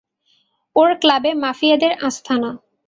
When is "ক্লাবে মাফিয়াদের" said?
1.01-1.93